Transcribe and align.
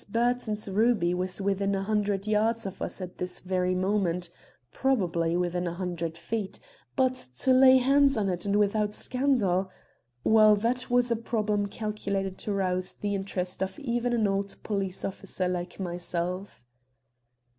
Burton's 0.09 0.67
ruby 0.67 1.13
was 1.13 1.39
within 1.39 1.75
a 1.75 1.83
hundred 1.83 2.25
yards 2.25 2.65
of 2.65 2.81
us 2.81 3.01
at 3.01 3.19
this 3.19 3.39
very 3.39 3.75
moment, 3.75 4.31
probably 4.71 5.37
within 5.37 5.67
a 5.67 5.75
hundred 5.75 6.17
feet; 6.17 6.59
but 6.95 7.13
to 7.37 7.53
lay 7.53 7.77
hands 7.77 8.17
on 8.17 8.27
it 8.27 8.43
and 8.43 8.55
without 8.55 8.95
scandal 8.95 9.69
well, 10.23 10.55
that 10.55 10.89
was 10.89 11.11
a 11.11 11.15
problem 11.15 11.67
calculated 11.67 12.39
to 12.39 12.51
rouse 12.51 12.95
the 12.95 13.13
interest 13.13 13.61
of 13.61 13.77
even 13.77 14.11
an 14.11 14.25
old 14.27 14.55
police 14.63 15.05
officer 15.05 15.47
like 15.47 15.79
myself. 15.79 16.63